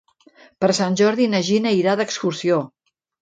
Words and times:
Per 0.63 0.69
Sant 0.77 0.95
Jordi 1.01 1.27
na 1.35 1.43
Gina 1.49 1.75
irà 1.81 1.95
d'excursió. 2.01 2.61